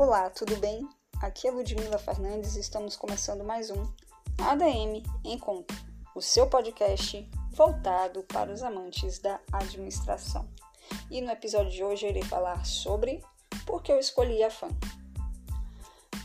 Olá, 0.00 0.30
tudo 0.30 0.56
bem? 0.56 0.88
Aqui 1.20 1.46
é 1.46 1.50
Ludmila 1.50 1.98
Fernandes 1.98 2.56
e 2.56 2.60
estamos 2.60 2.96
começando 2.96 3.44
mais 3.44 3.68
um 3.68 3.82
ADM 4.38 5.02
Encontro, 5.22 5.76
o 6.16 6.22
seu 6.22 6.46
podcast 6.46 7.30
voltado 7.50 8.22
para 8.22 8.50
os 8.50 8.62
amantes 8.62 9.18
da 9.18 9.38
administração. 9.52 10.48
E 11.10 11.20
no 11.20 11.30
episódio 11.30 11.70
de 11.70 11.84
hoje 11.84 12.06
eu 12.06 12.10
irei 12.12 12.22
falar 12.22 12.64
sobre 12.64 13.22
por 13.66 13.82
que 13.82 13.92
eu 13.92 13.98
escolhi 13.98 14.42
a 14.42 14.48
FAM. 14.48 14.70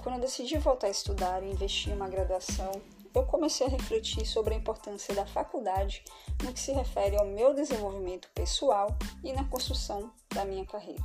Quando 0.01 0.15
eu 0.15 0.21
decidi 0.21 0.57
voltar 0.57 0.87
a 0.87 0.91
estudar 0.91 1.43
e 1.43 1.51
investir 1.51 1.91
em 1.91 1.97
uma 1.97 2.07
graduação, 2.07 2.71
eu 3.13 3.25
comecei 3.25 3.67
a 3.67 3.69
refletir 3.69 4.25
sobre 4.25 4.53
a 4.53 4.57
importância 4.57 5.13
da 5.13 5.25
faculdade 5.25 6.01
no 6.45 6.53
que 6.53 6.61
se 6.61 6.71
refere 6.71 7.17
ao 7.17 7.25
meu 7.25 7.53
desenvolvimento 7.53 8.29
pessoal 8.33 8.87
e 9.21 9.33
na 9.33 9.43
construção 9.43 10.13
da 10.33 10.45
minha 10.45 10.65
carreira. 10.65 11.03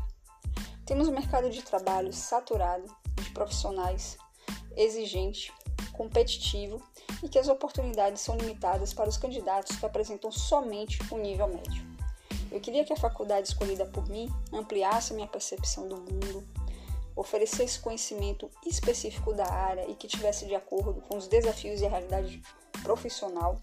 Temos 0.91 1.07
um 1.07 1.13
mercado 1.13 1.49
de 1.49 1.63
trabalho 1.63 2.13
saturado 2.13 2.85
de 3.23 3.31
profissionais, 3.31 4.19
exigente, 4.77 5.53
competitivo 5.93 6.83
e 7.23 7.29
que 7.29 7.39
as 7.39 7.47
oportunidades 7.47 8.21
são 8.21 8.37
limitadas 8.37 8.93
para 8.93 9.09
os 9.09 9.17
candidatos 9.17 9.77
que 9.77 9.87
apresentam 9.87 10.33
somente 10.33 10.99
o 11.13 11.17
nível 11.17 11.47
médio. 11.47 11.87
Eu 12.51 12.61
queria 12.61 12.85
que 12.85 12.93
a 12.93 12.97
faculdade 12.97 13.47
escolhida 13.47 13.87
por 13.87 14.09
mim 14.09 14.29
ampliasse 14.53 15.15
minha 15.15 15.29
percepção 15.29 15.87
do 15.87 15.97
mundo, 15.97 16.45
oferecesse 17.15 17.79
conhecimento 17.79 18.51
específico 18.67 19.33
da 19.33 19.49
área 19.49 19.89
e 19.89 19.95
que 19.95 20.09
tivesse 20.09 20.45
de 20.45 20.57
acordo 20.57 21.01
com 21.03 21.17
os 21.17 21.29
desafios 21.29 21.81
e 21.81 21.87
a 21.87 21.89
realidade 21.89 22.43
profissional, 22.83 23.63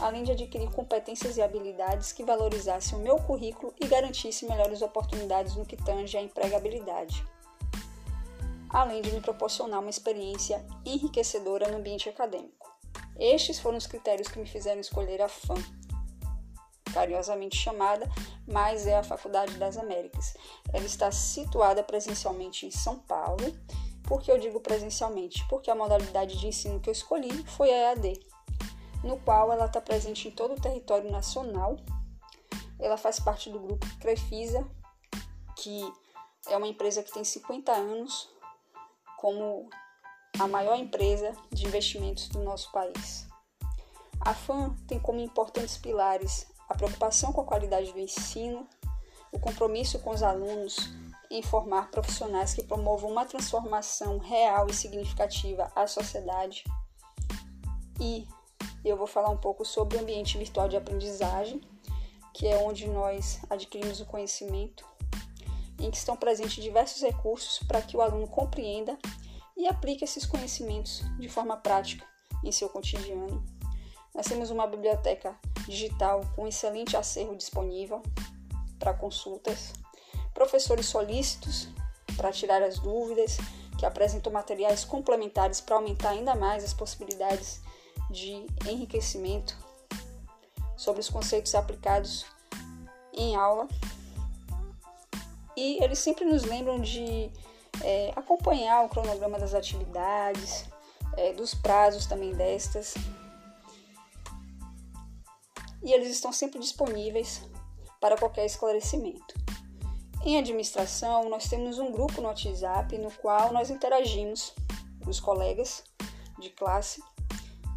além 0.00 0.22
de 0.22 0.32
adquirir 0.32 0.70
competências 0.70 1.36
e 1.36 1.42
habilidades 1.42 2.12
que 2.12 2.24
valorizassem 2.24 2.98
o 2.98 3.02
meu 3.02 3.16
currículo 3.16 3.74
e 3.80 3.86
garantissem 3.86 4.48
melhores 4.48 4.82
oportunidades 4.82 5.56
no 5.56 5.64
que 5.64 5.76
tange 5.76 6.16
à 6.16 6.22
empregabilidade, 6.22 7.24
além 8.68 9.00
de 9.00 9.10
me 9.12 9.20
proporcionar 9.20 9.80
uma 9.80 9.90
experiência 9.90 10.64
enriquecedora 10.84 11.68
no 11.68 11.78
ambiente 11.78 12.08
acadêmico. 12.08 12.74
Estes 13.18 13.58
foram 13.58 13.78
os 13.78 13.86
critérios 13.86 14.28
que 14.28 14.38
me 14.38 14.46
fizeram 14.46 14.80
escolher 14.80 15.22
a 15.22 15.28
FAM, 15.28 15.62
carinhosamente 16.92 17.56
chamada, 17.56 18.08
mas 18.46 18.86
é 18.86 18.96
a 18.96 19.02
Faculdade 19.02 19.54
das 19.54 19.76
Américas. 19.76 20.34
Ela 20.72 20.84
está 20.84 21.10
situada 21.10 21.82
presencialmente 21.82 22.66
em 22.66 22.70
São 22.70 22.98
Paulo. 23.00 23.54
Por 24.04 24.22
que 24.22 24.30
eu 24.30 24.38
digo 24.38 24.60
presencialmente? 24.60 25.46
Porque 25.48 25.70
a 25.70 25.74
modalidade 25.74 26.38
de 26.38 26.46
ensino 26.46 26.80
que 26.80 26.88
eu 26.88 26.92
escolhi 26.92 27.32
foi 27.48 27.70
a 27.70 27.92
EAD, 27.92 28.20
no 29.06 29.18
qual 29.20 29.52
ela 29.52 29.66
está 29.66 29.80
presente 29.80 30.28
em 30.28 30.30
todo 30.30 30.54
o 30.54 30.60
território 30.60 31.10
nacional. 31.10 31.76
Ela 32.78 32.96
faz 32.96 33.18
parte 33.20 33.48
do 33.48 33.58
grupo 33.58 33.86
Crefisa, 33.98 34.66
que 35.56 35.92
é 36.48 36.56
uma 36.56 36.66
empresa 36.66 37.02
que 37.02 37.12
tem 37.12 37.24
50 37.24 37.72
anos 37.72 38.28
como 39.16 39.68
a 40.38 40.46
maior 40.46 40.76
empresa 40.76 41.32
de 41.50 41.66
investimentos 41.66 42.28
do 42.28 42.40
nosso 42.40 42.70
país. 42.70 43.26
A 44.20 44.34
FAM 44.34 44.74
tem 44.86 44.98
como 44.98 45.20
importantes 45.20 45.78
pilares 45.78 46.46
a 46.68 46.74
preocupação 46.74 47.32
com 47.32 47.40
a 47.40 47.46
qualidade 47.46 47.92
do 47.92 47.98
ensino, 47.98 48.68
o 49.32 49.38
compromisso 49.38 49.98
com 50.00 50.10
os 50.10 50.22
alunos 50.22 50.76
em 51.30 51.42
formar 51.42 51.90
profissionais 51.90 52.54
que 52.54 52.62
promovam 52.62 53.10
uma 53.10 53.24
transformação 53.24 54.18
real 54.18 54.66
e 54.68 54.74
significativa 54.74 55.70
à 55.74 55.86
sociedade. 55.86 56.64
E 58.00 58.26
eu 58.88 58.96
vou 58.96 59.06
falar 59.06 59.30
um 59.30 59.36
pouco 59.36 59.64
sobre 59.64 59.96
o 59.96 60.00
ambiente 60.00 60.38
virtual 60.38 60.68
de 60.68 60.76
aprendizagem, 60.76 61.60
que 62.32 62.46
é 62.46 62.56
onde 62.58 62.86
nós 62.88 63.40
adquirimos 63.48 64.00
o 64.00 64.06
conhecimento, 64.06 64.84
em 65.78 65.90
que 65.90 65.96
estão 65.96 66.16
presentes 66.16 66.62
diversos 66.62 67.02
recursos 67.02 67.58
para 67.66 67.82
que 67.82 67.96
o 67.96 68.00
aluno 68.00 68.28
compreenda 68.28 68.96
e 69.56 69.66
aplique 69.66 70.04
esses 70.04 70.26
conhecimentos 70.26 71.02
de 71.18 71.28
forma 71.28 71.56
prática 71.56 72.06
em 72.44 72.52
seu 72.52 72.68
cotidiano. 72.68 73.44
Nós 74.14 74.26
temos 74.26 74.50
uma 74.50 74.66
biblioteca 74.66 75.38
digital 75.66 76.20
com 76.34 76.46
excelente 76.46 76.96
acervo 76.96 77.34
disponível 77.34 78.02
para 78.78 78.94
consultas, 78.94 79.72
professores 80.32 80.86
solícitos 80.86 81.68
para 82.16 82.32
tirar 82.32 82.62
as 82.62 82.78
dúvidas, 82.78 83.36
que 83.78 83.84
apresentam 83.84 84.32
materiais 84.32 84.84
complementares 84.84 85.60
para 85.60 85.76
aumentar 85.76 86.10
ainda 86.10 86.34
mais 86.34 86.64
as 86.64 86.72
possibilidades 86.72 87.60
de 88.10 88.46
enriquecimento 88.68 89.56
sobre 90.76 91.00
os 91.00 91.08
conceitos 91.08 91.54
aplicados 91.54 92.26
em 93.12 93.36
aula. 93.36 93.68
E 95.56 95.82
eles 95.82 95.98
sempre 95.98 96.24
nos 96.24 96.44
lembram 96.44 96.80
de 96.80 97.30
é, 97.82 98.12
acompanhar 98.14 98.84
o 98.84 98.88
cronograma 98.88 99.38
das 99.38 99.54
atividades, 99.54 100.66
é, 101.16 101.32
dos 101.32 101.54
prazos 101.54 102.06
também 102.06 102.32
destas, 102.32 102.94
e 105.82 105.92
eles 105.92 106.10
estão 106.10 106.32
sempre 106.32 106.58
disponíveis 106.58 107.42
para 108.00 108.16
qualquer 108.16 108.44
esclarecimento. 108.44 109.34
Em 110.24 110.36
administração, 110.36 111.28
nós 111.28 111.48
temos 111.48 111.78
um 111.78 111.92
grupo 111.92 112.20
no 112.20 112.26
WhatsApp 112.26 112.98
no 112.98 113.10
qual 113.12 113.52
nós 113.52 113.70
interagimos, 113.70 114.52
os 115.06 115.20
colegas 115.20 115.84
de 116.40 116.50
classe, 116.50 117.00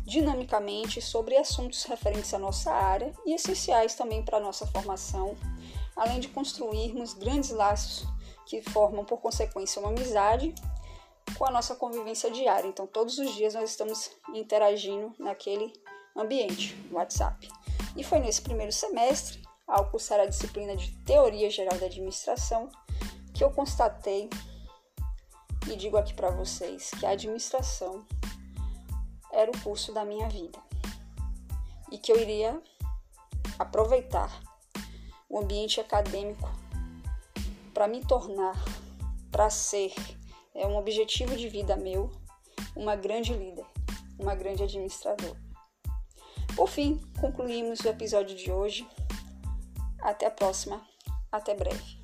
dinamicamente 0.10 1.00
sobre 1.00 1.38
assuntos 1.38 1.84
referentes 1.84 2.34
à 2.34 2.40
nossa 2.40 2.74
área 2.74 3.14
e 3.28 3.34
essenciais 3.36 3.94
também 3.94 4.26
para 4.26 4.38
a 4.38 4.42
nossa 4.42 4.66
formação, 4.66 5.38
além 5.96 6.20
de 6.20 6.28
construirmos 6.30 7.14
grandes 7.14 7.52
laços 7.52 8.08
que 8.48 8.60
formam, 8.60 9.06
por 9.06 9.22
consequência, 9.22 9.80
uma 9.80 9.90
amizade 9.90 10.56
com 11.38 11.46
a 11.46 11.52
nossa 11.52 11.76
convivência 11.76 12.32
diária. 12.32 12.68
Então, 12.68 12.88
todos 12.88 13.20
os 13.20 13.36
dias 13.36 13.54
nós 13.54 13.70
estamos 13.70 14.10
interagindo 14.34 15.14
naquele 15.20 15.72
ambiente, 16.18 16.76
WhatsApp. 16.92 17.48
E 17.96 18.04
foi 18.04 18.20
nesse 18.20 18.42
primeiro 18.42 18.72
semestre, 18.72 19.40
ao 19.68 19.92
cursar 19.92 20.20
a 20.20 20.26
disciplina 20.26 20.76
de 20.76 20.92
Teoria 21.04 21.52
Geral 21.52 21.78
da 21.78 21.86
Administração, 21.86 22.68
que 23.32 23.44
eu 23.44 23.52
constatei 23.52 24.28
e 25.72 25.76
digo 25.76 25.98
aqui 25.98 26.16
para 26.16 26.32
vocês 26.32 26.90
que 27.00 27.06
a 27.06 27.12
administração 27.12 28.04
era 29.32 29.50
o 29.50 29.62
curso 29.62 29.94
da 29.94 30.06
minha 30.06 30.28
vida 30.30 30.60
e 31.92 31.98
que 31.98 32.12
eu 32.12 32.20
iria 32.20 32.62
aproveitar 33.58 34.42
o 35.28 35.40
ambiente 35.40 35.80
acadêmico 35.80 36.50
para 37.74 37.88
me 37.88 38.04
tornar, 38.06 38.56
para 39.32 39.50
ser, 39.50 39.94
é 40.56 40.66
um 40.66 40.78
objetivo 40.78 41.36
de 41.36 41.48
vida 41.48 41.76
meu, 41.76 42.12
uma 42.76 42.96
grande 42.96 43.34
líder, 43.34 43.66
uma 44.18 44.36
grande 44.36 44.64
administradora. 44.64 45.40
Por 46.56 46.68
fim, 46.68 47.00
concluímos 47.22 47.80
o 47.82 47.88
episódio 47.88 48.36
de 48.36 48.52
hoje. 48.52 48.88
Até 50.02 50.26
a 50.26 50.32
próxima. 50.32 50.86
Até 51.32 51.54
breve. 51.54 51.99